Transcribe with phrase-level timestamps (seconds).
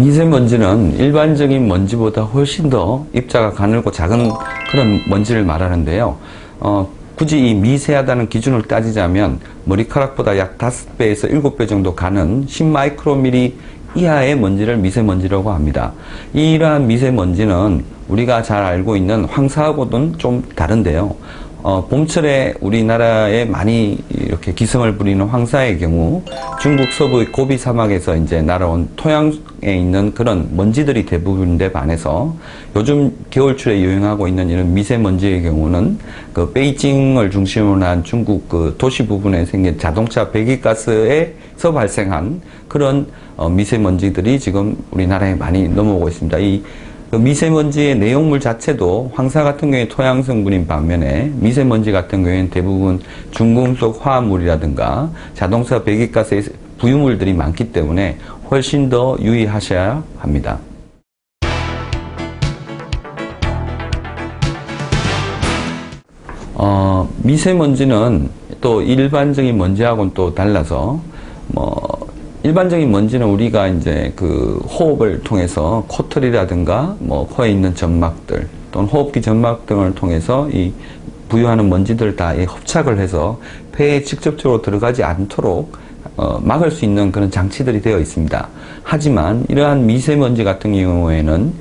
[0.00, 4.30] 미세먼지는 일반적인 먼지보다 훨씬 더 입자가 가늘고 작은
[4.70, 6.16] 그런 먼지를 말하는데요.
[6.60, 13.52] 어, 굳이 이 미세하다는 기준을 따지자면 머리카락보다 약 5배에서 7배 정도 가는 10마이크로미리
[13.94, 15.92] 이하의 먼지를 미세먼지라고 합니다.
[16.32, 21.14] 이러한 미세먼지는 우리가 잘 알고 있는 황사하고는 좀 다른데요.
[21.62, 23.98] 어, 봄철에 우리나라에 많이
[24.40, 26.22] 이렇게 기승을 부리는 황사의 경우
[26.62, 32.34] 중국 서부 고비 사막에서 이제 날아온 토양에 있는 그런 먼지들이 대부분인데 반해서
[32.74, 35.98] 요즘 겨울철에 유행하고 있는 이런 미세먼지의 경우는
[36.32, 44.40] 그 베이징을 중심으로 한 중국 그 도시 부분에 생긴 자동차 배기가스에서 발생한 그런 어, 미세먼지들이
[44.40, 46.38] 지금 우리나라에 많이 넘어오고 있습니다.
[46.38, 46.64] 이그
[47.18, 53.00] 미세먼지의 내용물 자체도 황사 같은 경우에 토양 성분인 반면에 미세먼지 같은 경우에는 대부분
[53.32, 56.44] 중금속 화합물이라든가 자동차 배기가스의
[56.78, 58.16] 부유물들이 많기 때문에
[58.48, 60.58] 훨씬 더 유의하셔야 합니다.
[66.54, 71.00] 어, 미세먼지는 또 일반적인 먼지하고는 또 달라서
[71.48, 72.09] 뭐
[72.42, 79.66] 일반적인 먼지는 우리가 이제 그 호흡을 통해서 코털이라든가 뭐 코에 있는 점막들 또는 호흡기 점막
[79.66, 80.72] 등을 통해서 이
[81.28, 83.38] 부유하는 먼지들 다 흡착을 해서
[83.72, 85.76] 폐에 직접적으로 들어가지 않도록
[86.16, 88.48] 어, 막을 수 있는 그런 장치들이 되어 있습니다.
[88.82, 91.52] 하지만 이러한 미세먼지 같은 경우에는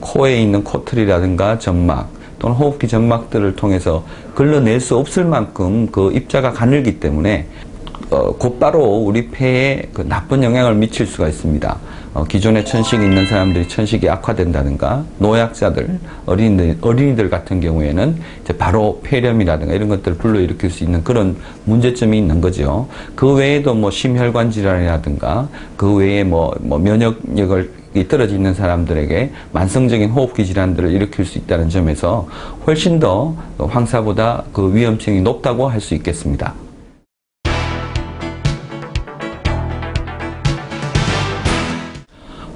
[0.00, 7.00] 코에 있는 코털이라든가 점막 또는 호흡기 점막들을 통해서 걸러낼 수 없을 만큼 그 입자가 가늘기
[7.00, 7.46] 때문에
[8.10, 11.78] 어, 곧바로 우리 폐에 그 나쁜 영향을 미칠 수가 있습니다.
[12.14, 19.74] 어, 기존에 천식이 있는 사람들이 천식이 악화된다든가 노약자들, 어린이들, 어린이들 같은 경우에는 이제 바로 폐렴이라든가
[19.74, 22.88] 이런 것들을 불러일으킬 수 있는 그런 문제점이 있는 거죠.
[23.14, 30.92] 그 외에도 뭐 심혈관 질환이라든가 그 외에 뭐, 뭐 면역력을 있는 사람들에게 만성적인 호흡기 질환들을
[30.92, 32.28] 일으킬 수 있다는 점에서
[32.66, 36.65] 훨씬 더 황사보다 그 위험성이 높다고 할 수 있겠습니다.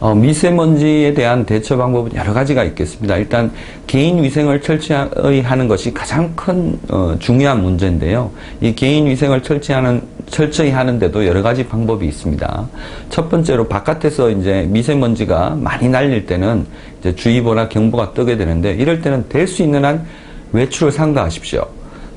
[0.01, 3.19] 어, 미세먼지에 대한 대처 방법은 여러 가지가 있겠습니다.
[3.19, 3.53] 일단
[3.87, 8.31] 개인 위생을 철저히 하는 것이 가장 큰 어, 중요한 문제인데요.
[8.63, 12.69] 이 개인 위생을 철저하는 철저히 하는데도 여러 가지 방법이 있습니다.
[13.11, 16.65] 첫 번째로 바깥에서 이제 미세먼지가 많이 날릴 때는
[17.01, 20.07] 이제 주의보나 경보가 뜨게 되는데 이럴 때는 될 수 있는 한
[20.53, 21.67] 외출을 상가하십시오.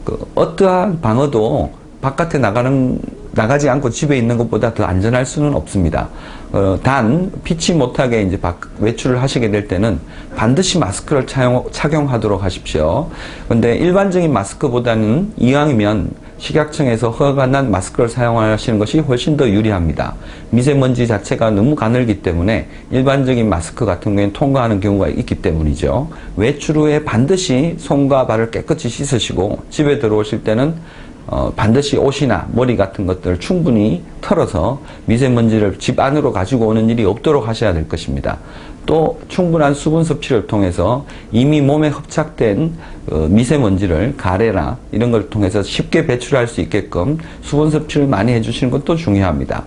[0.05, 2.99] 그 어떠한 방어도 바깥에 나가는
[3.33, 6.09] 나가지 않고 집에 있는 것보다 더 안전할 수는 없습니다.
[6.51, 9.99] 어, 단 피치 못하게 이제 밖, 외출을 하시게 될 때는
[10.35, 13.09] 반드시 마스크를 차용, 착용하도록 하십시오.
[13.47, 20.13] 근데 일반적인 마스크보다는 이왕이면 식약청에서 허가가 난 마스크를 사용하시는 것이 훨씬 더 유리합니다.
[20.49, 26.09] 미세먼지 자체가 너무 가늘기 때문에 일반적인 마스크 같은 경우에는 통과하는 경우가 있기 때문이죠.
[26.35, 30.75] 외출 후에 반드시 손과 발을 깨끗이 씻으시고 집에 들어오실 때는
[31.27, 37.47] 어, 반드시 옷이나 머리 같은 것들을 충분히 털어서 미세먼지를 집 안으로 가지고 오는 일이 없도록
[37.47, 38.39] 하셔야 될 것입니다.
[38.85, 42.73] 또 충분한 수분 섭취를 통해서 이미 몸에 흡착된
[43.11, 48.95] 어, 미세먼지를 가래나 이런 걸 통해서 쉽게 배출할 수 있게끔 수분 섭취를 많이 해주시는 것도
[48.95, 49.63] 중요합니다.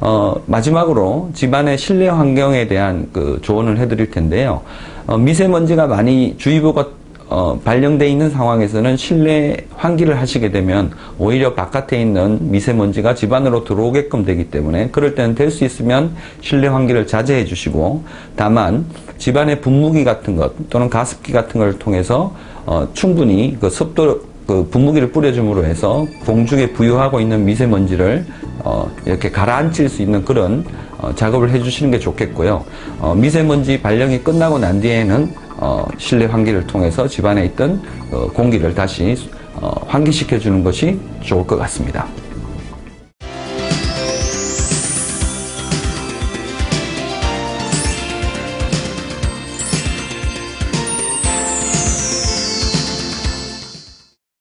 [0.00, 4.62] 어, 마지막으로 집안의 실내 환경에 대한 그 조언을 해드릴 텐데요.
[5.06, 6.97] 어, 미세먼지가 많이 주의보가
[7.30, 14.24] 어, 발령돼 있는 상황에서는 실내 환기를 하시게 되면 오히려 바깥에 있는 미세먼지가 집 안으로 들어오게끔
[14.24, 18.04] 되기 때문에 그럴 때는 될 수 있으면 실내 환기를 자제해 주시고
[18.36, 18.84] 다만
[19.16, 22.34] 집안의 분무기 같은 것 또는 가습기 같은 걸 통해서
[22.66, 28.24] 어, 충분히 그 습도 그 분무기를 뿌려줌으로 해서 공중에 부유하고 있는 미세먼지를
[28.64, 30.64] 어, 이렇게 가라앉힐 수 있는 그런
[30.98, 32.64] 어, 작업을 해주시는 게 좋겠고요.
[33.00, 39.16] 어, 미세먼지 발령이 끝나고 난 뒤에는 어, 실내 환기를 통해서 집안에 있던 어, 공기를 다시
[39.54, 42.06] 어, 환기시켜 주는 것이 좋을 것 같습니다.